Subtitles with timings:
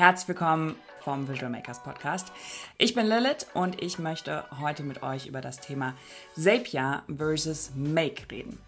[0.00, 2.32] Herzlich willkommen vom Visual Makers Podcast.
[2.78, 5.92] Ich bin Lilith und ich möchte heute mit euch über das Thema
[6.34, 8.58] Zapier versus Make reden.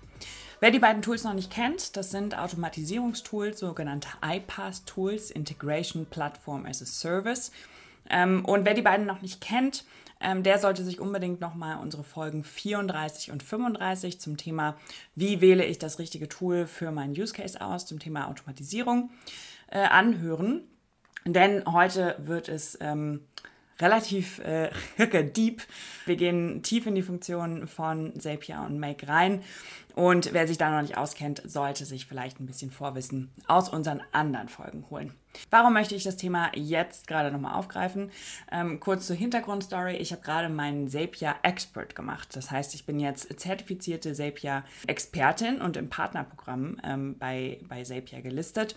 [0.61, 6.83] Wer die beiden Tools noch nicht kennt, das sind Automatisierungstools, sogenannte iPaaS-Tools, Integration Platform as
[6.83, 7.51] a Service.
[8.11, 9.87] Ähm, und wer die beiden noch nicht kennt,
[10.21, 14.77] ähm, der sollte sich unbedingt nochmal unsere Folgen 34 und 35 zum Thema,
[15.15, 19.09] wie wähle ich das richtige Tool für meinen Use Case aus, zum Thema Automatisierung
[19.69, 20.69] äh, anhören.
[21.25, 23.21] Denn heute wird es ähm,
[23.81, 24.71] relativ äh,
[25.23, 25.63] deep.
[26.07, 29.43] Wir gehen tief in die Funktionen von Zapier und Make rein.
[29.95, 34.03] Und wer sich da noch nicht auskennt, sollte sich vielleicht ein bisschen Vorwissen aus unseren
[34.13, 35.13] anderen Folgen holen.
[35.51, 38.11] Warum möchte ich das Thema jetzt gerade nochmal aufgreifen?
[38.51, 39.97] Ähm, kurz zur Hintergrundstory.
[39.97, 42.35] Ich habe gerade meinen Zapier Expert gemacht.
[42.35, 48.23] Das heißt, ich bin jetzt zertifizierte Zapier Expertin und im Partnerprogramm ähm, bei, bei Zapier
[48.23, 48.75] gelistet.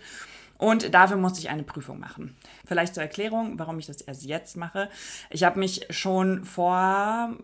[0.58, 2.36] Und dafür musste ich eine Prüfung machen.
[2.64, 4.88] Vielleicht zur Erklärung, warum ich das erst jetzt mache.
[5.30, 7.36] Ich habe mich schon vor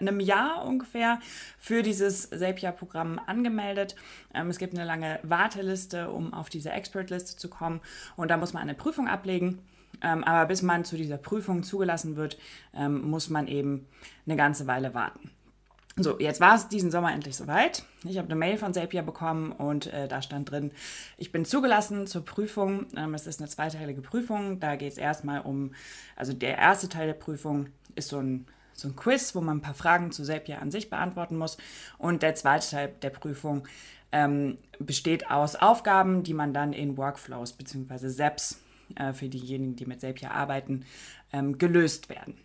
[0.00, 1.20] einem Jahr ungefähr
[1.58, 3.96] für dieses Zapier-Programm angemeldet.
[4.34, 7.80] Ähm, es gibt eine lange Warteliste, um auf diese Expert-Liste zu kommen.
[8.16, 9.58] Und da muss man eine Prüfung ablegen.
[10.00, 12.38] Ähm, aber bis man zu dieser Prüfung zugelassen wird,
[12.74, 13.86] ähm, muss man eben
[14.26, 15.30] eine ganze Weile warten.
[16.00, 17.82] So, jetzt war es diesen Sommer endlich soweit.
[18.04, 20.70] Ich habe eine Mail von Zapier bekommen und äh, da stand drin,
[21.16, 22.86] ich bin zugelassen zur Prüfung.
[22.96, 24.60] Ähm, es ist eine zweiteilige Prüfung.
[24.60, 25.74] Da geht es erstmal um,
[26.14, 29.60] also der erste Teil der Prüfung ist so ein, so ein Quiz, wo man ein
[29.60, 31.56] paar Fragen zu Zapier an sich beantworten muss.
[31.98, 33.66] Und der zweite Teil der Prüfung
[34.12, 38.08] ähm, besteht aus Aufgaben, die man dann in Workflows bzw.
[38.08, 38.60] SEPs
[38.94, 40.84] äh, für diejenigen, die mit Zapier arbeiten,
[41.32, 42.36] ähm, gelöst werden.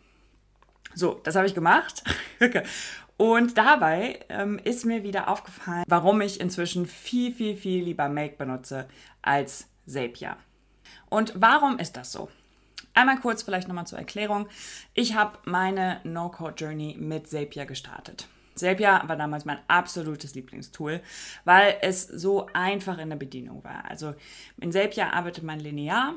[0.96, 2.04] So, das habe ich gemacht.
[3.18, 8.36] Und dabei ähm, ist mir wieder aufgefallen, warum ich inzwischen viel, viel, viel lieber Make
[8.38, 8.88] benutze
[9.22, 10.38] als Zapier.
[11.10, 12.30] Und warum ist das so?
[12.96, 14.48] Einmal kurz vielleicht nochmal zur Erklärung.
[14.94, 18.28] Ich habe meine No-Code-Journey mit Zapier gestartet.
[18.56, 21.02] Zapier war damals mein absolutes Lieblingstool,
[21.44, 23.86] weil es so einfach in der Bedienung war.
[23.90, 24.14] Also
[24.60, 26.14] in Zapier arbeitet man linear,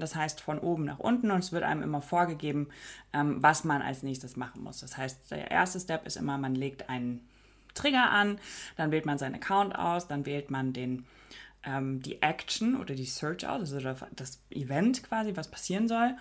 [0.00, 2.68] das heißt von oben nach unten und es wird einem immer vorgegeben,
[3.12, 4.80] ähm, was man als nächstes machen muss.
[4.80, 7.28] Das heißt, der erste Step ist immer, man legt einen
[7.74, 8.38] Trigger an,
[8.76, 11.06] dann wählt man seinen Account aus, dann wählt man den,
[11.64, 16.16] ähm, die Action oder die Search aus, also das Event quasi, was passieren soll.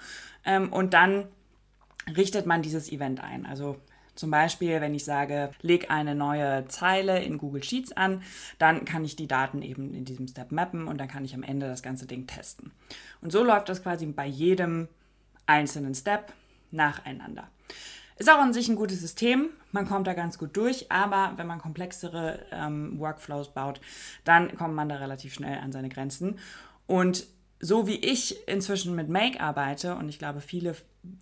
[0.70, 1.28] und dann
[2.16, 3.48] richtet man dieses Event ein.
[3.48, 3.78] Also
[4.16, 8.24] zum Beispiel, wenn ich sage, leg eine neue Zeile in Google Sheets an,
[8.58, 11.44] dann kann ich die Daten eben in diesem Step mappen und dann kann ich am
[11.44, 12.72] Ende das ganze Ding testen.
[13.22, 14.88] Und so läuft das quasi bei jedem
[15.46, 16.34] einzelnen Step
[16.72, 17.50] nacheinander.
[18.18, 21.48] Ist auch an sich ein gutes System, man kommt da ganz gut durch, aber wenn
[21.48, 23.82] man komplexere ähm, Workflows baut,
[24.24, 26.40] dann kommt man da relativ schnell an seine Grenzen.
[26.88, 27.28] Und
[27.60, 30.76] so wie ich inzwischen mit Make arbeite, und ich glaube viele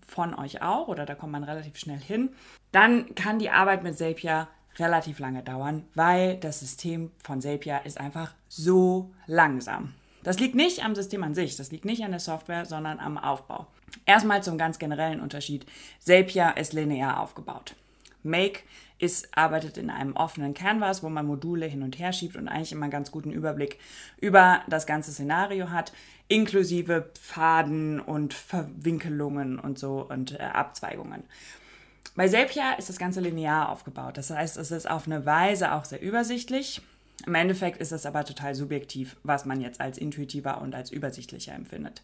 [0.08, 2.30] von euch auch, oder da kommt man relativ schnell hin,
[2.72, 8.00] dann kann die Arbeit mit Zapier relativ lange dauern, weil das System von Zapier ist
[8.00, 9.94] einfach so langsam.
[10.24, 13.18] Das liegt nicht am System an sich, das liegt nicht an der Software, sondern am
[13.18, 13.68] Aufbau.
[14.06, 15.66] Erstmal zum ganz generellen Unterschied.
[16.00, 17.76] Zapier ist linear aufgebaut.
[18.24, 18.62] Make
[19.00, 22.72] ist, arbeitet in einem offenen Canvas, wo man Module hin und her schiebt und eigentlich
[22.72, 23.78] immer einen ganz guten Überblick
[24.20, 25.94] über das ganze Szenario hat,
[26.28, 31.24] inklusive Pfaden und Verwinkelungen und so und äh, Abzweigungen.
[32.16, 34.18] Bei Zapier ist das Ganze linear aufgebaut.
[34.18, 36.82] Das heißt, es ist auf eine Weise auch sehr übersichtlich.
[37.26, 41.54] Im Endeffekt ist es aber total subjektiv, was man jetzt als intuitiver und als übersichtlicher
[41.54, 42.02] empfindet.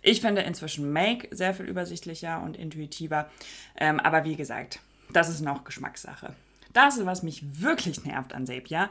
[0.00, 3.30] Ich finde inzwischen Make sehr viel übersichtlicher und intuitiver.
[3.76, 4.80] Ähm, aber wie gesagt,
[5.12, 6.34] das ist noch Geschmackssache.
[6.72, 8.88] Das, was mich wirklich nervt an Zapier,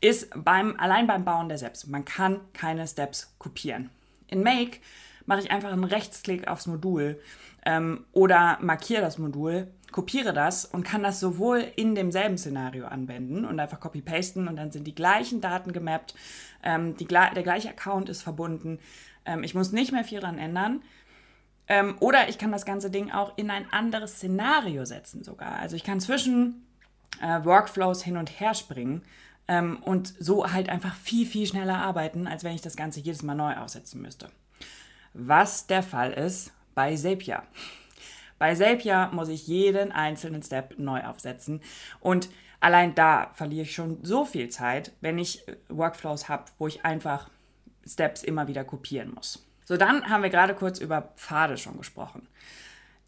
[0.00, 1.86] ist beim, allein beim Bauen der Steps.
[1.86, 3.90] Man kann keine Steps kopieren.
[4.26, 4.78] In Make
[5.26, 7.20] mache ich einfach einen Rechtsklick aufs Modul
[7.64, 13.44] ähm, oder markiere das Modul, kopiere das und kann das sowohl in demselben Szenario anwenden
[13.44, 16.14] und einfach copy-pasten und dann sind die gleichen Daten gemappt,
[16.62, 18.78] ähm, die, der gleiche Account ist verbunden.
[19.24, 20.82] Ähm, ich muss nicht mehr viel dran ändern.
[21.68, 25.58] Ähm, oder ich kann das ganze Ding auch in ein anderes Szenario setzen sogar.
[25.58, 26.66] Also ich kann zwischen
[27.20, 29.02] äh, Workflows hin und her springen
[29.48, 33.22] ähm, und so halt einfach viel, viel schneller arbeiten, als wenn ich das Ganze jedes
[33.22, 34.28] Mal neu aufsetzen müsste.
[35.14, 37.42] Was der Fall ist bei Zapier.
[38.38, 41.60] Bei Zapier muss ich jeden einzelnen Step neu aufsetzen
[42.00, 42.28] und
[42.60, 47.28] allein da verliere ich schon so viel Zeit, wenn ich Workflows habe, wo ich einfach
[47.86, 49.46] Steps immer wieder kopieren muss.
[49.64, 52.26] So, dann haben wir gerade kurz über Pfade schon gesprochen.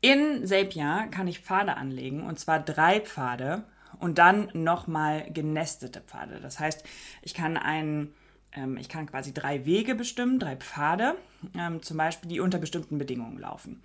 [0.00, 3.64] In Zapier kann ich Pfade anlegen und zwar drei Pfade
[3.98, 6.40] und dann nochmal genestete Pfade.
[6.40, 6.84] Das heißt,
[7.22, 8.14] ich kann einen
[8.54, 11.16] ähm, ich kann quasi drei Wege bestimmen, drei Pfade,
[11.56, 13.82] ähm, zum Beispiel, die unter bestimmten Bedingungen laufen.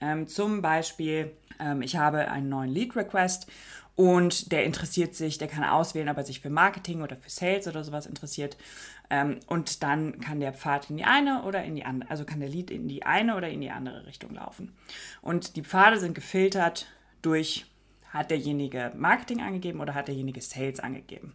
[0.00, 1.32] Ähm, zum Beispiel,
[1.80, 3.46] ich habe einen neuen Lead-Request
[3.94, 7.66] und der interessiert sich, der kann auswählen, ob er sich für Marketing oder für Sales
[7.66, 8.58] oder sowas interessiert.
[9.10, 12.40] Ähm, und dann kann der Pfad in die eine oder in die andere, also kann
[12.40, 14.76] der Lead in die eine oder in die andere Richtung laufen.
[15.22, 16.86] Und die Pfade sind gefiltert
[17.22, 17.66] durch,
[18.12, 21.34] hat derjenige Marketing angegeben oder hat derjenige Sales angegeben.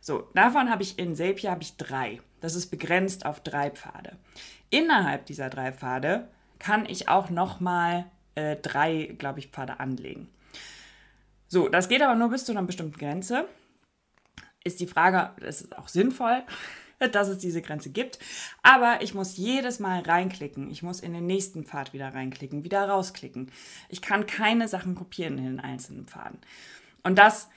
[0.00, 2.20] So, davon habe ich in Zapier habe ich drei.
[2.40, 4.16] Das ist begrenzt auf drei Pfade.
[4.70, 6.28] Innerhalb dieser drei Pfade
[6.58, 10.28] kann ich auch nochmal äh, drei, glaube ich, Pfade anlegen.
[11.48, 13.46] So, das geht aber nur bis zu einer bestimmten Grenze.
[14.64, 16.42] Ist die Frage, das ist auch sinnvoll,
[17.12, 18.18] dass es diese Grenze gibt.
[18.62, 20.70] Aber ich muss jedes Mal reinklicken.
[20.70, 23.50] Ich muss in den nächsten Pfad wieder reinklicken, wieder rausklicken.
[23.88, 26.38] Ich kann keine Sachen kopieren in den einzelnen Pfaden.
[27.02, 27.48] Und das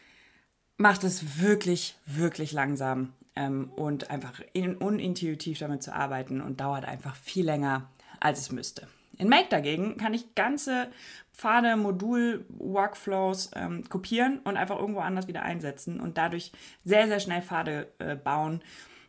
[0.77, 6.85] macht es wirklich, wirklich langsam ähm, und einfach in, unintuitiv damit zu arbeiten und dauert
[6.85, 7.89] einfach viel länger,
[8.19, 8.87] als es müsste.
[9.17, 10.87] In Make dagegen kann ich ganze
[11.33, 16.51] Pfade, Modul, Workflows ähm, kopieren und einfach irgendwo anders wieder einsetzen und dadurch
[16.83, 18.63] sehr, sehr schnell Pfade äh, bauen,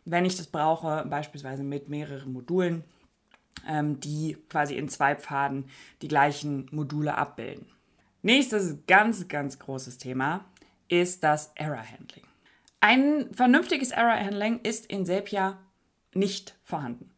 [0.04, 2.84] wenn ich das brauche, beispielsweise mit mehreren Modulen,
[3.68, 5.66] ähm, die quasi in zwei Pfaden
[6.00, 7.66] die gleichen Module abbilden.
[8.22, 10.44] Nächstes ganz, ganz großes Thema
[10.88, 12.24] ist das Error Handling.
[12.80, 15.58] Ein vernünftiges Error Handling ist in Zapier
[16.14, 17.10] nicht vorhanden.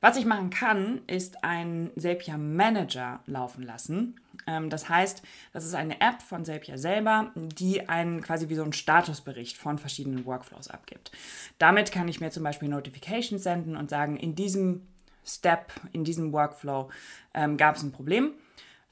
[0.00, 4.18] Was ich machen kann, ist einen Zapier Manager laufen lassen.
[4.46, 8.62] Ähm, das heißt, das ist eine App von Zapier selber, die einen quasi wie so
[8.62, 11.12] einen Statusbericht von verschiedenen Workflows abgibt.
[11.58, 14.86] Damit kann ich mir zum Beispiel Notifications senden und sagen, in diesem
[15.24, 16.88] Step, in diesem Workflow
[17.34, 18.32] ähm, gab es ein Problem,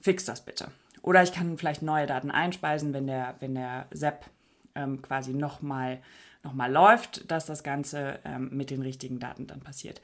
[0.00, 0.70] fix das bitte.
[1.00, 4.26] Oder ich kann vielleicht neue Daten einspeisen, wenn der, wenn der SEP
[4.74, 6.02] ähm, quasi nochmal
[6.44, 10.00] noch mal läuft, dass das Ganze ähm, mit den richtigen Daten dann passiert.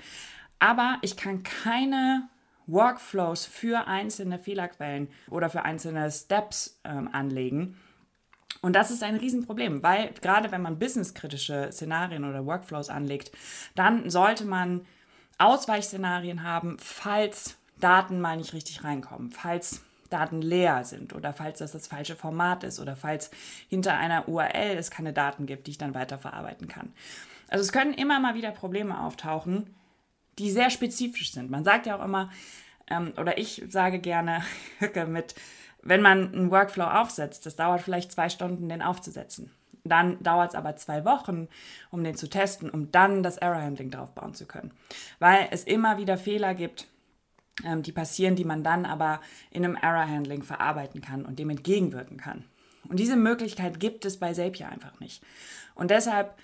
[0.65, 2.27] Aber ich kann keine
[2.67, 7.79] Workflows für einzelne Fehlerquellen oder für einzelne Steps ähm, anlegen.
[8.63, 13.31] Und das ist ein Riesenproblem, weil gerade wenn man businesskritische Szenarien oder Workflows anlegt,
[13.75, 14.87] dann sollte man
[15.37, 21.73] Ausweichszenarien haben, falls Daten mal nicht richtig reinkommen, falls Daten leer sind oder falls das
[21.73, 23.31] das falsche Format ist oder falls
[23.69, 26.95] hinter einer URL es keine Daten gibt, die ich dann weiterverarbeiten kann.
[27.49, 29.69] Also es können immer mal wieder Probleme auftauchen,
[30.39, 31.51] die sehr spezifisch sind.
[31.51, 32.31] Man sagt ja auch immer,
[32.91, 34.43] ähm, oder ich sage gerne
[35.09, 35.35] mit,
[35.83, 39.51] wenn man einen Workflow aufsetzt, das dauert vielleicht zwei Stunden, den aufzusetzen.
[39.85, 41.49] Dann dauert es aber zwei Wochen,
[41.91, 44.73] um den zu testen, um dann das Error Handling drauf bauen zu können.
[45.19, 46.87] Weil es immer wieder Fehler gibt,
[47.65, 49.21] ähm, die passieren, die man dann aber
[49.51, 52.45] in einem Error Handling verarbeiten kann und dem entgegenwirken kann.
[52.89, 55.23] Und diese Möglichkeit gibt es bei Zapier einfach nicht.
[55.75, 56.35] Und deshalb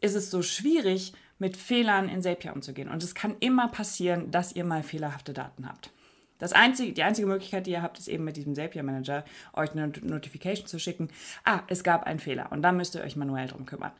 [0.00, 2.88] ist es so schwierig, mit Fehlern in Zapier umzugehen.
[2.88, 5.90] Und es kann immer passieren, dass ihr mal fehlerhafte Daten habt.
[6.38, 9.24] Das einzige, die einzige Möglichkeit, die ihr habt, ist eben mit diesem Zapier Manager
[9.54, 11.08] euch eine Notification zu schicken.
[11.44, 13.92] Ah, es gab einen Fehler und dann müsst ihr euch manuell drum kümmern.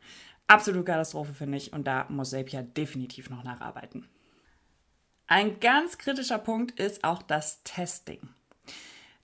[0.47, 4.07] Absolut Katastrophe finde ich und da muss Zapier definitiv noch nacharbeiten.
[5.27, 8.19] Ein ganz kritischer Punkt ist auch das Testing.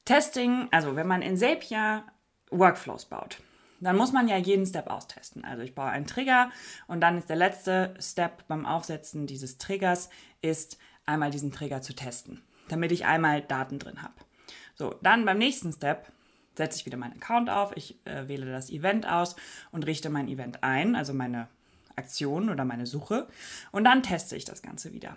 [0.03, 2.03] Testing, also wenn man in Zapier
[2.51, 3.39] Workflows baut,
[3.79, 5.43] dann muss man ja jeden Step austesten.
[5.43, 6.49] Also ich baue einen Trigger
[6.87, 10.09] und dann ist der letzte Step beim Aufsetzen dieses Triggers
[10.41, 14.13] ist einmal diesen Trigger zu testen, damit ich einmal Daten drin habe.
[14.75, 16.11] So, dann beim nächsten Step
[16.55, 19.35] setze ich wieder meinen Account auf, ich äh, wähle das Event aus
[19.71, 21.47] und richte mein Event ein, also meine
[21.95, 23.27] Aktion oder meine Suche
[23.71, 25.15] und dann teste ich das Ganze wieder.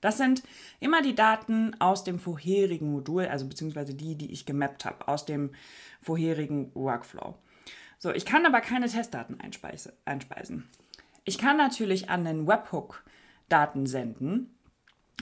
[0.00, 0.42] Das sind
[0.78, 5.24] immer die Daten aus dem vorherigen Modul, also beziehungsweise die, die ich gemappt habe, aus
[5.24, 5.50] dem
[6.00, 7.34] vorherigen Workflow.
[7.98, 10.68] So, ich kann aber keine Testdaten einspeisen.
[11.24, 13.04] Ich kann natürlich an den Webhook
[13.48, 14.54] Daten senden,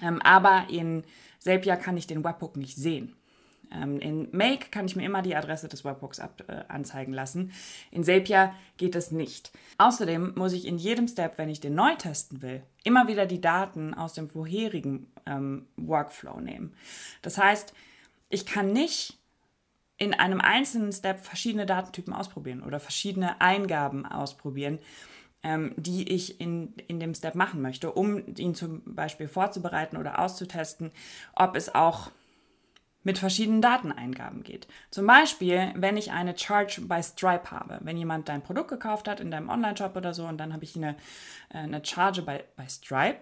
[0.03, 1.05] ähm, aber in
[1.39, 3.17] Zapier kann ich den Webhook nicht sehen.
[3.73, 7.53] Ähm, in Make kann ich mir immer die Adresse des Webhooks ab, äh, anzeigen lassen.
[7.91, 9.53] In Zapier geht es nicht.
[9.79, 13.41] Außerdem muss ich in jedem Step, wenn ich den neu testen will, immer wieder die
[13.41, 16.75] Daten aus dem vorherigen ähm, Workflow nehmen.
[17.23, 17.75] Das heißt,
[18.29, 19.19] ich kann nicht
[19.97, 24.79] in einem einzelnen Step verschiedene Datentypen ausprobieren oder verschiedene Eingaben ausprobieren,
[25.43, 30.19] ähm, die ich in, in dem Step machen möchte, um ihn zum Beispiel vorzubereiten oder
[30.19, 30.91] auszutesten,
[31.35, 32.11] ob es auch
[33.05, 34.67] mit verschiedenen Dateneingaben geht.
[34.91, 37.79] Zum Beispiel, wenn ich eine Charge by Stripe habe.
[37.83, 40.75] Wenn jemand dein Produkt gekauft hat in deinem Online-Shop oder so und dann habe ich
[40.75, 40.97] eine,
[41.51, 43.21] äh, eine Charge by, by Stripe.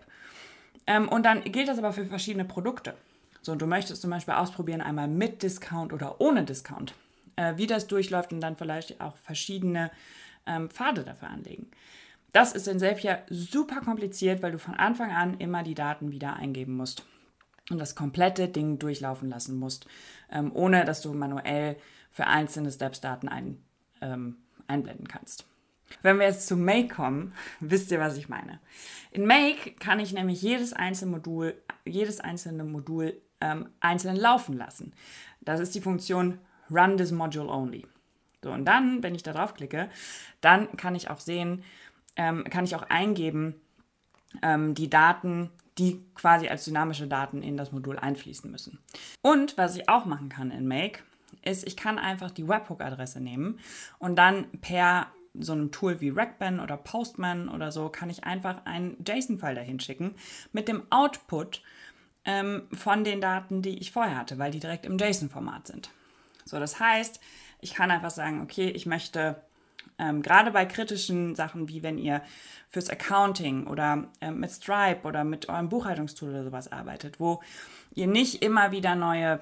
[0.86, 2.94] Ähm, und dann gilt das aber für verschiedene Produkte.
[3.42, 6.94] So, und du möchtest zum Beispiel ausprobieren, einmal mit Discount oder ohne Discount,
[7.36, 9.90] äh, wie das durchläuft und dann vielleicht auch verschiedene
[10.46, 11.70] ähm, Pfade dafür anlegen.
[12.32, 16.34] Das ist in Zapier super kompliziert, weil du von Anfang an immer die Daten wieder
[16.36, 17.04] eingeben musst
[17.70, 19.86] und das komplette Ding durchlaufen lassen musst,
[20.30, 21.76] ähm, ohne dass du manuell
[22.10, 23.62] für einzelne Steps Daten ein,
[24.00, 25.46] ähm, einblenden kannst.
[26.00, 28.60] Wenn wir jetzt zu Make kommen, wisst ihr, was ich meine.
[29.10, 34.92] In Make kann ich nämlich jedes einzelne Modul, jedes einzelne Modul ähm, einzeln laufen lassen.
[35.40, 36.38] Das ist die Funktion
[36.70, 37.86] Run this Module Only.
[38.42, 39.90] So, und dann, wenn ich da drauf klicke,
[40.40, 41.64] dann kann ich auch sehen,
[42.16, 43.60] ähm, kann ich auch eingeben,
[44.42, 48.78] ähm, die Daten, die quasi als dynamische Daten in das Modul einfließen müssen.
[49.22, 51.00] Und was ich auch machen kann in Make,
[51.44, 53.58] ist, ich kann einfach die Webhook-Adresse nehmen
[53.98, 58.66] und dann per so einem Tool wie Rackban oder Postman oder so, kann ich einfach
[58.66, 60.14] einen JSON-File dahin schicken
[60.52, 61.62] mit dem Output
[62.24, 65.90] ähm, von den Daten, die ich vorher hatte, weil die direkt im JSON-Format sind.
[66.44, 67.20] So, das heißt,
[67.60, 69.40] ich kann einfach sagen, okay, ich möchte
[69.98, 72.22] ähm, gerade bei kritischen Sachen, wie wenn ihr
[72.68, 77.42] fürs Accounting oder ähm, mit Stripe oder mit eurem Buchhaltungstool oder sowas arbeitet, wo
[77.94, 79.40] ihr nicht immer wieder neue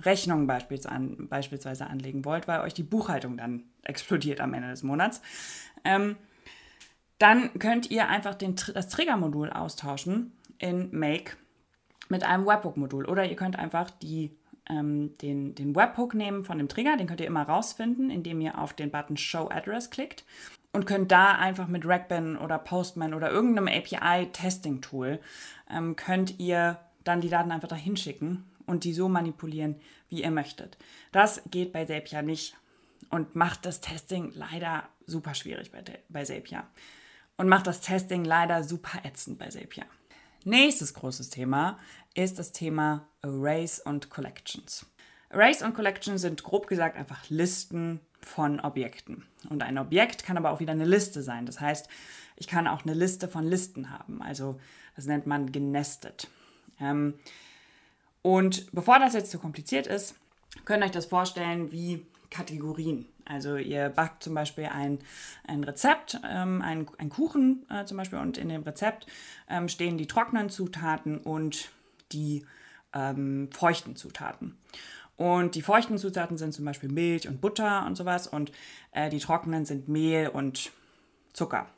[0.00, 5.22] Rechnungen beispielsweise anlegen wollt, weil euch die Buchhaltung dann explodiert am Ende des Monats,
[5.84, 6.16] ähm,
[7.18, 11.36] dann könnt ihr einfach den, das Triggermodul austauschen in Make
[12.12, 13.06] mit einem Webhook-Modul.
[13.06, 14.36] Oder ihr könnt einfach die,
[14.68, 18.58] ähm, den, den Webhook nehmen von dem Trigger, den könnt ihr immer rausfinden, indem ihr
[18.58, 20.24] auf den Button Show Address klickt
[20.72, 25.20] und könnt da einfach mit Rackban oder Postman oder irgendeinem API-Testing-Tool
[25.70, 30.30] ähm, könnt ihr dann die Daten einfach dahin schicken und die so manipulieren, wie ihr
[30.30, 30.76] möchtet.
[31.10, 32.56] Das geht bei Zapier nicht
[33.10, 36.64] und macht das Testing leider super schwierig bei, bei Zapier.
[37.38, 39.86] Und macht das Testing leider super ätzend bei Zapier.
[40.44, 41.78] Nächstes großes Thema
[42.14, 44.86] ist das Thema Arrays und Collections.
[45.30, 49.24] Arrays und Collections sind grob gesagt einfach Listen von Objekten.
[49.48, 51.46] Und ein Objekt kann aber auch wieder eine Liste sein.
[51.46, 51.88] Das heißt,
[52.36, 54.20] ich kann auch eine Liste von Listen haben.
[54.22, 54.60] Also
[54.96, 56.28] das nennt man genestet.
[56.80, 57.14] Ähm,
[58.22, 60.16] und bevor das jetzt zu kompliziert ist,
[60.64, 63.06] könnt ihr euch das vorstellen wie Kategorien.
[63.24, 64.98] Also ihr backt zum Beispiel ein,
[65.46, 69.06] ein Rezept, ähm, ein, ein Kuchen äh, zum Beispiel, und in dem Rezept
[69.48, 71.70] ähm, stehen die trockenen Zutaten und
[72.12, 72.44] die
[72.92, 74.56] ähm, feuchten Zutaten.
[75.16, 78.50] Und die feuchten Zutaten sind zum Beispiel Milch und Butter und sowas und
[78.92, 80.72] äh, die trockenen sind Mehl und
[81.32, 81.68] Zucker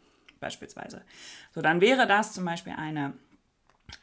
[0.40, 1.02] beispielsweise.
[1.54, 3.14] So, dann wäre das zum Beispiel eine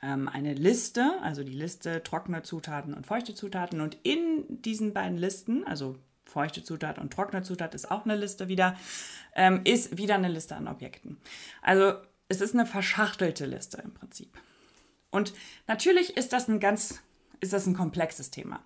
[0.02, 3.82] ähm, eine Liste, also die Liste trockene Zutaten und feuchte Zutaten.
[3.82, 5.98] Und in diesen beiden Listen, also
[6.32, 8.76] feuchte Zutat und trockene Zutat ist auch eine Liste wieder,
[9.36, 11.18] ähm, ist wieder eine Liste an Objekten.
[11.62, 11.94] Also
[12.30, 14.38] es ist eine verschachtelte Liste im Prinzip.
[15.10, 15.34] Und
[15.68, 17.02] natürlich ist das ein ganz,
[17.42, 18.64] ist das ein komplexes Thema.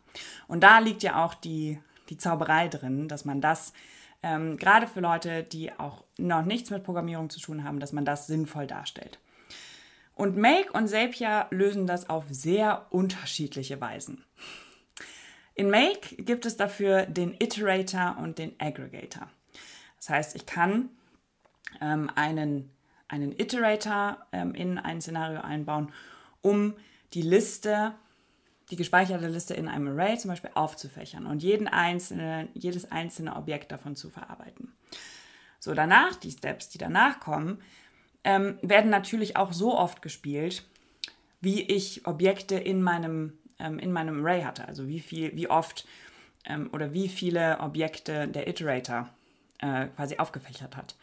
[0.47, 1.79] Und da liegt ja auch die,
[2.09, 3.73] die Zauberei drin, dass man das
[4.21, 8.05] ähm, gerade für Leute, die auch noch nichts mit Programmierung zu tun haben, dass man
[8.05, 9.19] das sinnvoll darstellt.
[10.13, 14.23] Und Make und Zapier lösen das auf sehr unterschiedliche Weisen.
[15.55, 19.29] In Make gibt es dafür den Iterator und den Aggregator.
[19.97, 20.89] Das heißt, ich kann
[21.81, 22.69] ähm, einen,
[23.07, 25.91] einen Iterator ähm, in ein Szenario einbauen,
[26.41, 26.75] um
[27.13, 27.93] die Liste,
[28.69, 33.71] die gespeicherte Liste in einem Array zum Beispiel aufzufächern und jeden einzelne, jedes einzelne Objekt
[33.71, 34.73] davon zu verarbeiten.
[35.59, 37.61] So, danach, die Steps, die danach kommen,
[38.23, 40.63] ähm, werden natürlich auch so oft gespielt,
[41.41, 44.67] wie ich Objekte in meinem, ähm, in meinem Array hatte.
[44.67, 45.85] Also wie viel, wie oft
[46.45, 49.09] ähm, oder wie viele Objekte der Iterator
[49.59, 50.95] äh, quasi aufgefächert hat.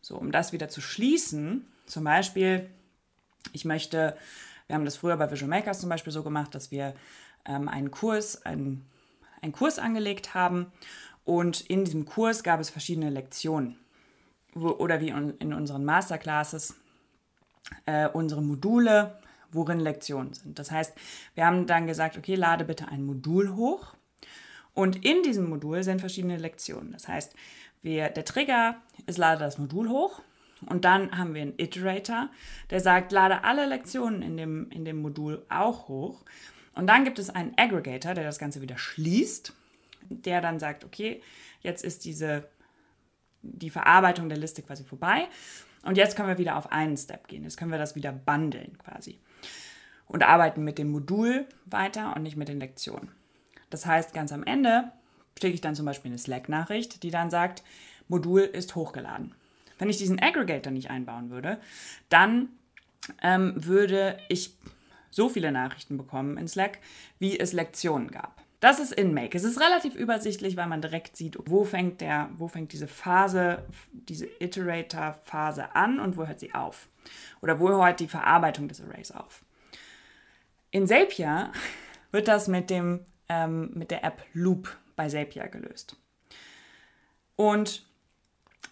[0.00, 2.68] So, um das wieder zu schließen, zum Beispiel,
[3.52, 4.16] ich möchte,
[4.66, 6.94] wir haben das früher bei Visual Makers zum Beispiel so gemacht, dass wir
[7.46, 8.86] ähm, einen Kurs, einen,
[9.40, 10.72] einen Kurs angelegt haben
[11.24, 13.78] und in diesem Kurs gab es verschiedene Lektionen
[14.54, 16.76] wo, oder wie in unseren Masterclasses
[17.86, 19.18] äh, unsere Module,
[19.54, 20.58] worin Lektionen sind.
[20.58, 20.94] Das heißt,
[21.34, 23.94] wir haben dann gesagt, okay, lade bitte ein Modul hoch
[24.74, 26.92] und in diesem Modul sind verschiedene Lektionen.
[26.92, 27.34] Das heißt,
[27.82, 30.20] wir, der Trigger ist, lade das Modul hoch
[30.66, 32.30] und dann haben wir einen Iterator,
[32.70, 36.24] der sagt, lade alle Lektionen in dem, in dem Modul auch hoch.
[36.74, 39.52] Und dann gibt es einen Aggregator, der das Ganze wieder schließt,
[40.08, 41.22] der dann sagt, okay,
[41.60, 42.48] jetzt ist diese
[43.44, 45.28] die Verarbeitung der Liste quasi vorbei.
[45.82, 47.44] Und jetzt können wir wieder auf einen Step gehen.
[47.44, 49.20] Jetzt können wir das wieder bundeln quasi.
[50.14, 53.08] Und arbeiten mit dem Modul weiter und nicht mit den Lektionen.
[53.68, 54.92] Das heißt, ganz am Ende
[55.36, 57.64] schicke ich dann zum Beispiel eine Slack-Nachricht, die dann sagt,
[58.06, 59.34] Modul ist hochgeladen.
[59.76, 61.58] Wenn ich diesen Aggregator nicht einbauen würde,
[62.10, 62.50] dann
[63.22, 64.56] ähm, würde ich
[65.10, 66.78] so viele Nachrichten bekommen in Slack,
[67.18, 68.40] wie es Lektionen gab.
[68.60, 69.36] Das ist in Make.
[69.36, 73.64] Es ist relativ übersichtlich, weil man direkt sieht, wo fängt, der, wo fängt diese Phase,
[73.90, 76.88] diese Iterator-Phase an und wo hört sie auf.
[77.42, 79.44] Oder wo hört die Verarbeitung des Arrays auf.
[80.74, 81.52] In Zapier
[82.10, 85.96] wird das mit, dem, ähm, mit der App Loop bei Zapier gelöst.
[87.36, 87.86] Und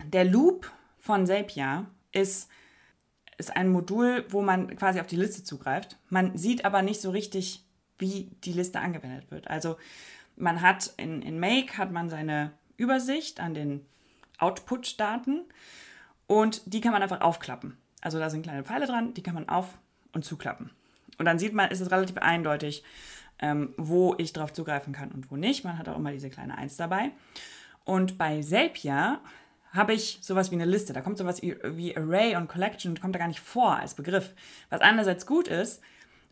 [0.02, 0.68] der Loop
[0.98, 2.50] von Zapier ist,
[3.38, 5.96] ist ein Modul, wo man quasi auf die Liste zugreift.
[6.08, 7.64] Man sieht aber nicht so richtig,
[8.00, 9.46] wie die Liste angewendet wird.
[9.46, 9.76] Also
[10.34, 13.86] man hat in, in Make hat man seine Übersicht an den
[14.38, 15.44] Output-Daten
[16.26, 17.76] und die kann man einfach aufklappen.
[18.00, 19.78] Also da sind kleine Pfeile dran, die kann man auf-
[20.12, 20.72] und zuklappen.
[21.22, 22.82] Und dann sieht man, ist es relativ eindeutig,
[23.38, 25.62] ähm, wo ich drauf zugreifen kann und wo nicht.
[25.62, 27.12] Man hat auch immer diese kleine Eins dabei.
[27.84, 29.20] Und bei Zapier
[29.70, 30.92] habe ich sowas wie eine Liste.
[30.92, 34.34] Da kommt sowas wie Array und Collection, kommt da gar nicht vor als Begriff.
[34.68, 35.80] Was einerseits gut ist,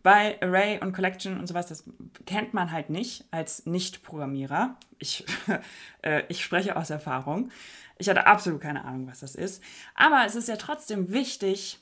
[0.03, 1.85] weil Array und Collection und sowas, das
[2.27, 4.75] kennt man halt nicht als Nicht-Programmierer.
[4.99, 5.25] Ich,
[6.03, 7.53] äh, ich spreche aus Erfahrung.
[7.97, 9.63] Ich hatte absolut keine Ahnung, was das ist.
[9.95, 11.79] Aber es ist ja trotzdem wichtig,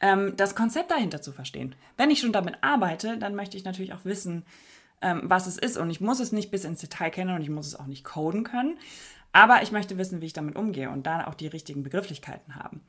[0.00, 1.74] ähm, das Konzept dahinter zu verstehen.
[1.96, 4.44] Wenn ich schon damit arbeite, dann möchte ich natürlich auch wissen,
[5.00, 5.76] ähm, was es ist.
[5.76, 8.04] Und ich muss es nicht bis ins Detail kennen und ich muss es auch nicht
[8.04, 8.78] coden können.
[9.32, 12.82] Aber ich möchte wissen, wie ich damit umgehe und da auch die richtigen Begrifflichkeiten haben.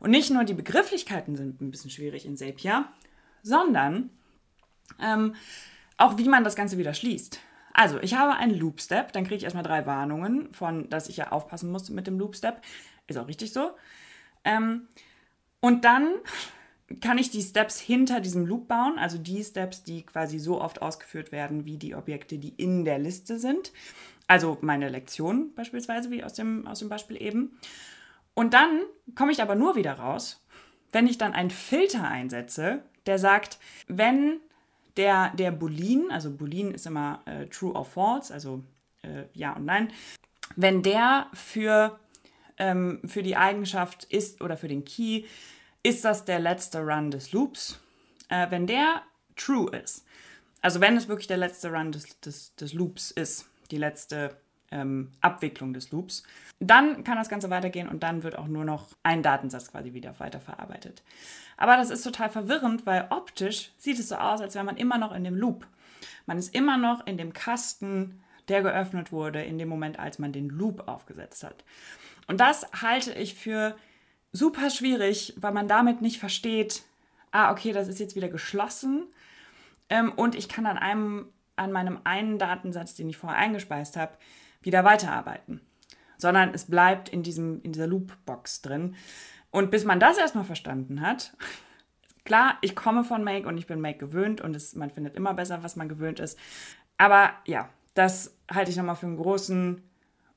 [0.00, 2.86] Und nicht nur die Begrifflichkeiten sind ein bisschen schwierig in Zapier,
[3.42, 4.10] sondern
[5.00, 5.34] ähm,
[5.96, 7.40] auch wie man das Ganze wieder schließt.
[7.72, 11.32] Also, ich habe einen Loop-Step, dann kriege ich erstmal drei Warnungen von, dass ich ja
[11.32, 12.60] aufpassen muss mit dem Loop-Step.
[13.06, 13.72] Ist auch richtig so.
[14.44, 14.88] Ähm,
[15.64, 16.16] und dann
[17.00, 20.82] kann ich die Steps hinter diesem Loop bauen, also die Steps, die quasi so oft
[20.82, 23.72] ausgeführt werden, wie die Objekte, die in der Liste sind.
[24.26, 27.58] Also meine Lektion beispielsweise, wie aus dem, aus dem Beispiel eben.
[28.34, 28.82] Und dann
[29.14, 30.44] komme ich aber nur wieder raus,
[30.92, 34.40] wenn ich dann einen Filter einsetze, der sagt, wenn
[34.98, 38.62] der, der Boolean, also Boolean ist immer äh, true or false, also
[39.00, 39.90] äh, ja und nein,
[40.56, 41.98] wenn der für,
[42.58, 45.24] ähm, für die Eigenschaft ist oder für den Key,
[45.82, 47.80] ist das der letzte Run des Loops.
[48.28, 49.02] Äh, wenn der
[49.36, 50.04] true ist,
[50.62, 54.36] also wenn es wirklich der letzte Run des, des, des Loops ist, die letzte
[54.74, 56.24] ähm, Abwicklung des Loops.
[56.60, 60.18] Dann kann das Ganze weitergehen und dann wird auch nur noch ein Datensatz quasi wieder
[60.18, 61.02] weiterverarbeitet.
[61.56, 64.98] Aber das ist total verwirrend, weil optisch sieht es so aus, als wäre man immer
[64.98, 65.66] noch in dem Loop.
[66.26, 70.32] Man ist immer noch in dem Kasten, der geöffnet wurde, in dem Moment, als man
[70.32, 71.64] den Loop aufgesetzt hat.
[72.26, 73.76] Und das halte ich für
[74.32, 76.82] super schwierig, weil man damit nicht versteht,
[77.30, 79.06] ah, okay, das ist jetzt wieder geschlossen
[79.88, 84.12] ähm, und ich kann an einem an meinem einen Datensatz, den ich vorher eingespeist habe,
[84.62, 85.60] wieder weiterarbeiten.
[86.18, 88.96] Sondern es bleibt in, diesem, in dieser Loopbox drin.
[89.50, 91.36] Und bis man das erstmal verstanden hat,
[92.24, 95.34] klar, ich komme von Make und ich bin Make gewöhnt und es, man findet immer
[95.34, 96.38] besser, was man gewöhnt ist.
[96.98, 99.82] Aber ja, das halte ich nochmal für einen großen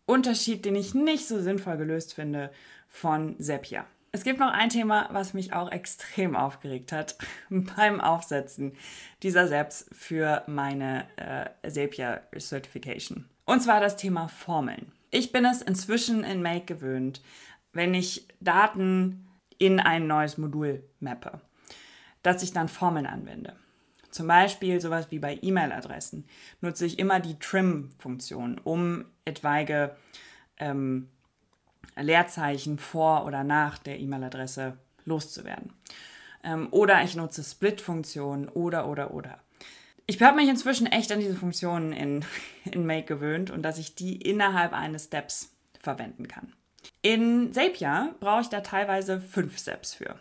[0.08, 2.50] Unterschied, den ich nicht so sinnvoll gelöst finde
[2.88, 3.86] von Zapier.
[4.12, 7.18] Es gibt noch ein Thema, was mich auch extrem aufgeregt hat
[7.50, 8.74] beim Aufsetzen
[9.22, 13.30] dieser Seps für meine äh, Zapier Certification.
[13.46, 14.92] Und zwar das Thema Formeln.
[15.12, 17.22] Ich bin es inzwischen in Make gewöhnt,
[17.74, 21.42] wenn ich Daten in ein neues Modul mappe,
[22.24, 23.56] dass ich dann Formeln anwende.
[24.18, 26.26] Zum Beispiel sowas wie bei E-Mail-Adressen
[26.62, 29.96] nutze ich immer die Trim-Funktion, um etwaige
[30.58, 31.10] ähm,
[31.96, 34.76] Leerzeichen vor oder nach der E-Mail-Adresse
[35.06, 35.72] loszuwerden.
[36.44, 39.38] Ähm, oder ich nutze Split-Funktionen oder, oder, oder.
[40.08, 42.26] Ich habe mich inzwischen echt an diese Funktionen in,
[42.66, 46.54] in Make gewöhnt und dass ich die innerhalb eines Steps verwenden kann.
[47.04, 50.16] In Zapier brauche ich da teilweise fünf Steps für.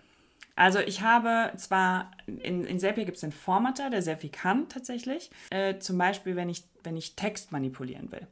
[0.57, 4.69] Also ich habe zwar, in, in Zapier gibt es einen Formatter, der sehr viel kann
[4.69, 5.31] tatsächlich.
[5.51, 8.27] Äh, zum Beispiel, wenn ich, wenn ich Text manipulieren will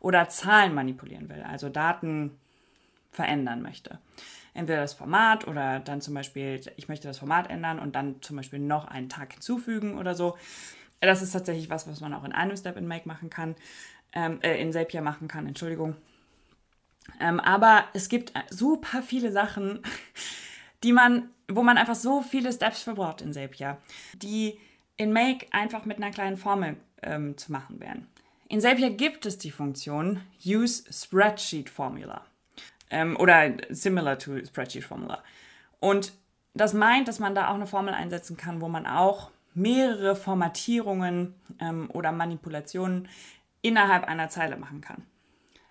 [0.00, 2.36] oder Zahlen manipulieren will, also Daten
[3.12, 3.98] verändern möchte.
[4.54, 8.36] Entweder das Format oder dann zum Beispiel, ich möchte das Format ändern und dann zum
[8.36, 10.36] Beispiel noch einen Tag hinzufügen oder so.
[11.00, 13.54] Das ist tatsächlich was, was man auch in einem Step in Make machen kann,
[14.12, 15.94] ähm, äh, in Zapier machen kann, Entschuldigung.
[17.20, 19.80] Ähm, aber es gibt super viele Sachen,
[20.82, 23.78] die man, wo man einfach so viele Steps verbraucht in Zapier,
[24.14, 24.58] die
[24.96, 28.06] in Make einfach mit einer kleinen Formel ähm, zu machen wären.
[28.48, 32.24] In Zapier gibt es die Funktion Use Spreadsheet Formula
[32.90, 35.22] ähm, oder similar to Spreadsheet Formula.
[35.80, 36.12] Und
[36.54, 41.34] das meint, dass man da auch eine Formel einsetzen kann, wo man auch mehrere Formatierungen
[41.60, 43.08] ähm, oder Manipulationen
[43.62, 45.04] innerhalb einer Zeile machen kann.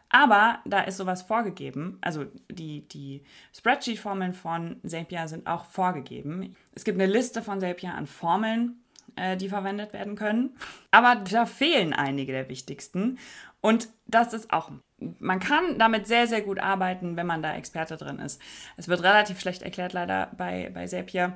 [0.09, 6.55] Aber da ist sowas vorgegeben, also die, die Spreadsheet-Formeln von Zapier sind auch vorgegeben.
[6.73, 8.81] Es gibt eine Liste von Zapier an Formeln,
[9.17, 10.55] äh, die verwendet werden können.
[10.91, 13.19] Aber da fehlen einige der wichtigsten.
[13.59, 14.71] Und das ist auch,
[15.19, 18.41] man kann damit sehr, sehr gut arbeiten, wenn man da Experte drin ist.
[18.77, 21.33] Es wird relativ schlecht erklärt, leider bei, bei Zapier,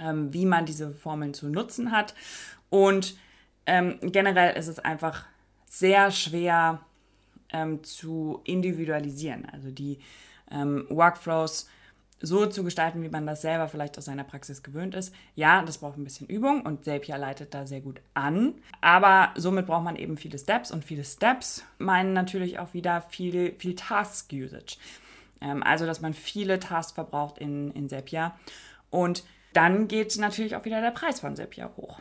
[0.00, 2.14] ähm, wie man diese Formeln zu nutzen hat.
[2.68, 3.16] Und
[3.66, 5.24] ähm, generell ist es einfach
[5.66, 6.80] sehr schwer
[7.52, 9.46] ähm, zu individualisieren.
[9.52, 9.98] Also die
[10.50, 11.68] ähm, Workflows
[12.20, 15.14] so zu gestalten, wie man das selber vielleicht aus seiner Praxis gewöhnt ist.
[15.34, 18.54] Ja, das braucht ein bisschen Übung und Zapier leitet da sehr gut an.
[18.80, 23.54] Aber somit braucht man eben viele Steps und viele Steps meinen natürlich auch wieder viel,
[23.58, 24.78] viel Task-Usage.
[25.40, 28.32] Ähm, also, dass man viele Tasks verbraucht in, in Zapier.
[28.88, 32.00] Und dann geht natürlich auch wieder der Preis von Zapier hoch.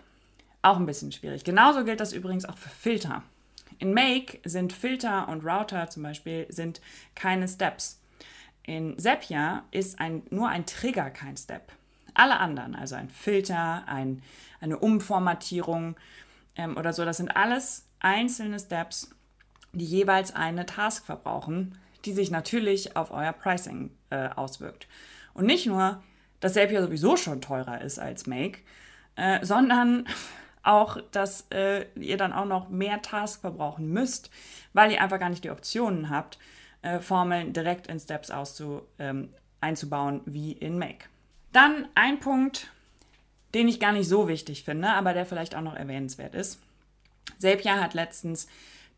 [0.61, 1.43] Auch ein bisschen schwierig.
[1.43, 3.23] Genauso gilt das übrigens auch für Filter.
[3.79, 6.81] In Make sind Filter und Router zum Beispiel sind
[7.15, 8.01] keine Steps.
[8.63, 11.71] In Zapier ist ein, nur ein Trigger kein Step.
[12.13, 14.23] Alle anderen, also ein Filter, ein,
[14.61, 15.95] eine Umformatierung
[16.55, 19.11] ähm, oder so, das sind alles einzelne Steps,
[19.73, 24.87] die jeweils eine Task verbrauchen, die sich natürlich auf euer Pricing äh, auswirkt.
[25.33, 26.01] Und nicht nur,
[26.39, 28.59] dass Zapier sowieso schon teurer ist als Make,
[29.15, 30.07] äh, sondern
[30.65, 34.29] auch, dass äh, ihr dann auch noch mehr Task verbrauchen müsst,
[34.73, 36.37] weil ihr einfach gar nicht die Optionen habt,
[36.81, 39.29] äh, Formeln direkt in Steps auszu, ähm,
[39.61, 41.05] einzubauen wie in Make.
[41.51, 42.71] Dann ein Punkt,
[43.53, 46.59] den ich gar nicht so wichtig finde, aber der vielleicht auch noch erwähnenswert ist.
[47.39, 48.47] Zapier hat letztens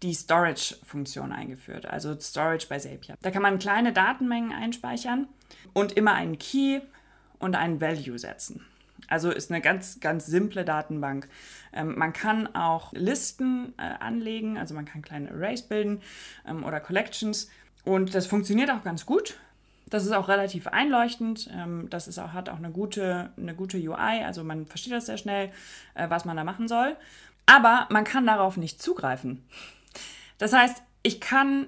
[0.04, 3.16] die Storage-Funktion eingeführt, also Storage bei Zapier.
[3.22, 5.28] Da kann man kleine Datenmengen einspeichern
[5.74, 6.82] und immer einen Key
[7.40, 8.66] und einen Value setzen.
[9.08, 11.28] Also ist eine ganz, ganz simple Datenbank.
[11.74, 16.02] Ähm, man kann auch Listen äh, anlegen, also man kann kleine Arrays bilden
[16.48, 17.50] ähm, oder Collections
[17.84, 19.38] und das funktioniert auch ganz gut.
[19.90, 21.50] Das ist auch relativ einleuchtend.
[21.54, 24.24] Ähm, das ist auch, hat auch eine gute, eine gute UI.
[24.26, 25.52] Also man versteht das sehr schnell,
[25.94, 26.98] äh, was man da machen soll.
[27.46, 29.48] Aber man kann darauf nicht zugreifen.
[30.38, 31.68] Das heißt, ich kann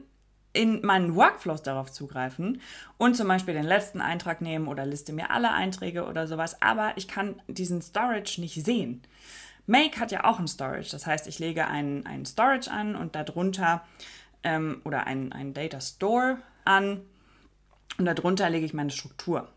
[0.59, 2.59] in meinen Workflows darauf zugreifen
[2.97, 6.91] und zum Beispiel den letzten Eintrag nehmen oder liste mir alle Einträge oder sowas, aber
[6.97, 9.01] ich kann diesen Storage nicht sehen.
[9.67, 13.15] Make hat ja auch ein Storage, das heißt, ich lege einen, einen Storage an und
[13.15, 13.85] darunter
[14.43, 16.99] ähm, oder ein, ein Data Store an
[17.97, 19.47] und darunter lege ich meine Struktur.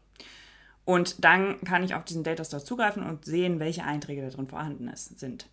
[0.84, 4.46] Und dann kann ich auf diesen Data Store zugreifen und sehen, welche Einträge da drin
[4.46, 5.48] vorhanden ist, sind.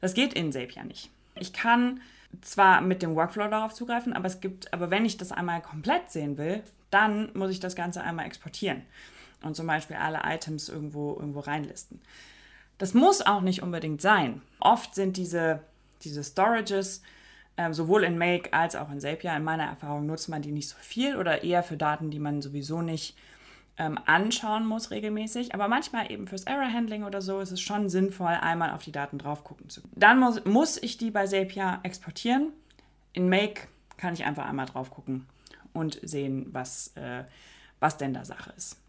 [0.00, 1.10] Das geht in Zapier nicht.
[1.34, 2.00] Ich kann
[2.42, 6.10] zwar mit dem Workflow darauf zugreifen, aber es gibt, aber wenn ich das einmal komplett
[6.10, 8.82] sehen will, dann muss ich das Ganze einmal exportieren
[9.42, 12.00] und zum Beispiel alle Items irgendwo, irgendwo reinlisten.
[12.78, 14.40] Das muss auch nicht unbedingt sein.
[14.60, 15.60] Oft sind diese,
[16.02, 17.02] diese Storages
[17.56, 20.68] ähm, sowohl in Make als auch in Zapier, in meiner Erfahrung nutzt man die nicht
[20.68, 23.16] so viel oder eher für Daten, die man sowieso nicht
[23.78, 25.54] ähm, anschauen muss regelmäßig.
[25.54, 28.92] Aber manchmal eben fürs Error Handling oder so ist es schon sinnvoll, einmal auf die
[28.92, 29.94] Daten drauf gucken zu können.
[29.96, 32.52] Dann muss, muss ich die bei Zapier exportieren.
[33.12, 33.62] In Make
[33.96, 35.26] kann ich einfach einmal drauf gucken
[35.72, 37.24] und sehen, was, äh,
[37.80, 38.80] was denn da Sache ist.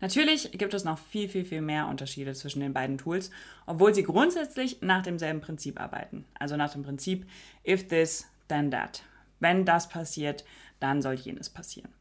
[0.00, 3.30] Natürlich gibt es noch viel, viel, viel mehr Unterschiede zwischen den beiden Tools,
[3.66, 6.24] obwohl sie grundsätzlich nach demselben Prinzip arbeiten.
[6.38, 7.26] Also nach dem Prinzip,
[7.66, 9.02] if this, then that.
[9.40, 10.44] Wenn das passiert,
[10.80, 11.92] dann soll jenes passieren.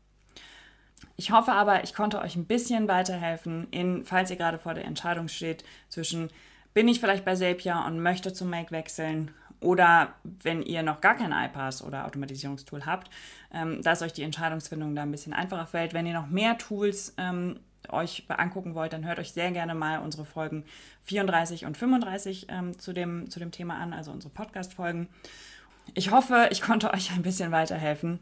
[1.16, 4.86] Ich hoffe aber, ich konnte euch ein bisschen weiterhelfen, in, falls ihr gerade vor der
[4.86, 6.30] Entscheidung steht, zwischen
[6.74, 9.32] bin ich vielleicht bei Zapier und möchte zum Make wechseln
[9.64, 13.10] oder wenn ihr noch gar kein iPass oder Automatisierungstool habt,
[13.54, 15.94] ähm, dass euch die Entscheidungsfindung da ein bisschen einfacher fällt.
[15.94, 20.00] Wenn ihr noch mehr Tools ähm, euch angucken wollt, dann hört euch sehr gerne mal
[20.00, 20.66] unsere Folgen
[21.04, 25.08] 34 und 35 ähm, zu, dem, zu dem Thema an, also unsere Podcast-Folgen.
[25.94, 28.20] Ich hoffe, ich konnte euch ein bisschen weiterhelfen.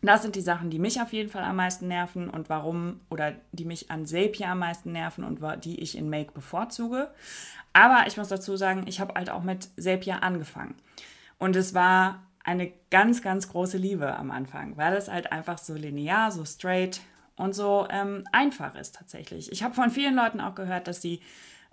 [0.00, 3.34] Das sind die Sachen, die mich auf jeden Fall am meisten nerven und warum, oder
[3.52, 7.10] die mich an Zapier am meisten nerven und die ich in Make bevorzuge.
[7.72, 10.74] Aber ich muss dazu sagen, ich habe halt auch mit Zapier angefangen.
[11.38, 15.74] Und es war eine ganz, ganz große Liebe am Anfang, weil es halt einfach so
[15.74, 17.00] linear, so straight
[17.36, 19.52] und so ähm, einfach ist tatsächlich.
[19.52, 21.20] Ich habe von vielen Leuten auch gehört, dass sie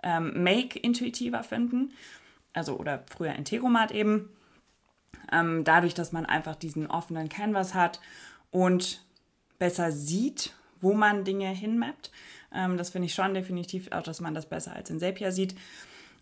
[0.02, 1.92] ähm, Make intuitiver finden,
[2.52, 4.28] also oder früher Integromat eben,
[5.32, 8.00] ähm, dadurch, dass man einfach diesen offenen Canvas hat
[8.50, 9.04] und
[9.58, 12.10] besser sieht, wo man Dinge hinmappt.
[12.54, 15.54] Ähm, das finde ich schon definitiv auch, dass man das besser als in Zapier sieht.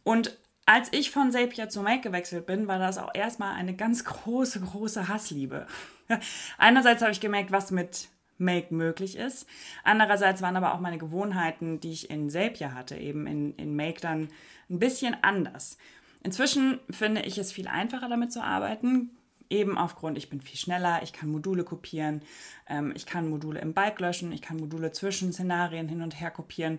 [0.02, 4.04] Und als ich von Zapier zu Make gewechselt bin, war das auch erstmal eine ganz
[4.04, 5.66] große, große Hassliebe.
[6.58, 9.46] Einerseits habe ich gemerkt, was mit Make möglich ist.
[9.84, 14.00] Andererseits waren aber auch meine Gewohnheiten, die ich in Zapier hatte, eben in, in Make
[14.00, 14.28] dann
[14.70, 15.76] ein bisschen anders.
[16.24, 19.10] Inzwischen finde ich es viel einfacher damit zu arbeiten.
[19.50, 22.22] Eben aufgrund, ich bin viel schneller, ich kann Module kopieren,
[22.66, 26.30] ähm, ich kann Module im Bike löschen, ich kann Module zwischen Szenarien hin und her
[26.30, 26.78] kopieren,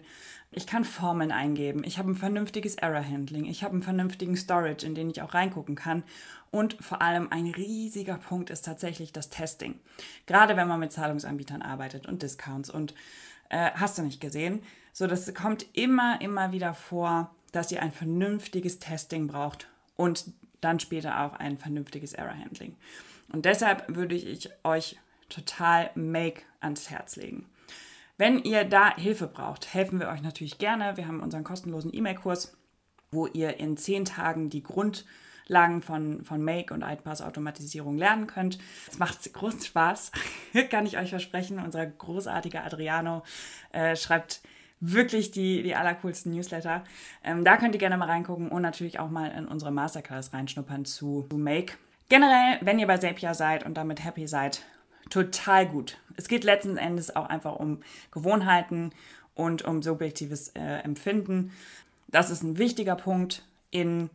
[0.51, 4.95] ich kann Formeln eingeben, ich habe ein vernünftiges Error-Handling, ich habe einen vernünftigen Storage, in
[4.95, 6.03] den ich auch reingucken kann.
[6.49, 9.79] Und vor allem ein riesiger Punkt ist tatsächlich das Testing.
[10.25, 12.95] Gerade wenn man mit Zahlungsanbietern arbeitet und Discounts und
[13.49, 14.63] äh, hast du nicht gesehen.
[14.91, 20.25] So, das kommt immer, immer wieder vor, dass ihr ein vernünftiges Testing braucht und
[20.61, 22.75] dann später auch ein vernünftiges Error Handling.
[23.31, 24.97] Und deshalb würde ich euch
[25.29, 27.49] total Make ans Herz legen.
[28.17, 30.95] Wenn ihr da Hilfe braucht, helfen wir euch natürlich gerne.
[30.97, 32.55] Wir haben unseren kostenlosen E-Mail-Kurs,
[33.11, 38.57] wo ihr in zehn Tagen die Grundlagen von, von Make und iPass-Automatisierung lernen könnt.
[38.89, 40.11] Es macht großen Spaß,
[40.69, 41.59] kann ich euch versprechen.
[41.59, 43.23] Unser großartiger Adriano
[43.73, 44.41] äh, schreibt
[44.79, 46.83] wirklich die, die allercoolsten Newsletter.
[47.23, 50.85] Ähm, da könnt ihr gerne mal reingucken und natürlich auch mal in unsere Masterclass reinschnuppern
[50.85, 51.73] zu, zu Make.
[52.09, 54.61] Generell, wenn ihr bei Zapier seid und damit happy seid,
[55.09, 55.97] total gut.
[56.17, 58.91] Es geht letzten Endes auch einfach um Gewohnheiten
[59.33, 61.51] und um subjektives äh, Empfinden.
[62.07, 64.09] Das ist ein wichtiger Punkt in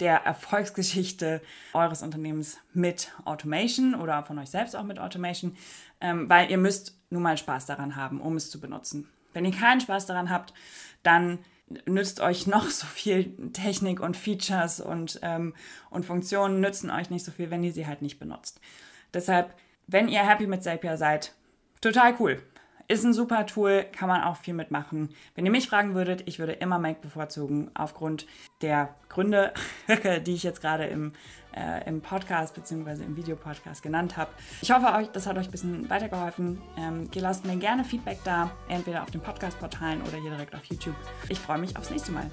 [0.00, 1.40] der Erfolgsgeschichte
[1.72, 5.56] eures Unternehmens mit Automation oder von euch selbst auch mit Automation,
[6.00, 9.08] ähm, weil ihr müsst nun mal Spaß daran haben, um es zu benutzen.
[9.34, 10.54] Wenn ihr keinen Spaß daran habt,
[11.02, 11.38] dann
[11.86, 15.54] nützt euch noch so viel Technik und Features und, ähm,
[15.90, 18.60] und Funktionen nützen euch nicht so viel, wenn ihr sie halt nicht benutzt.
[19.12, 19.54] Deshalb,
[19.86, 21.34] wenn ihr happy mit Zapier seid,
[21.80, 22.42] total cool.
[22.86, 25.08] Ist ein super Tool, kann man auch viel mitmachen.
[25.34, 28.26] Wenn ihr mich fragen würdet, ich würde immer Make bevorzugen, aufgrund
[28.60, 29.54] der Gründe,
[30.26, 31.12] die ich jetzt gerade im,
[31.56, 33.02] äh, im Podcast bzw.
[33.04, 34.30] im Videopodcast genannt habe.
[34.60, 36.60] Ich hoffe, euch, das hat euch ein bisschen weitergeholfen.
[36.76, 40.64] Ähm, ihr lasst mir gerne Feedback da, entweder auf den Podcast-Portalen oder hier direkt auf
[40.66, 40.96] YouTube.
[41.30, 42.30] Ich freue mich aufs nächste Mal.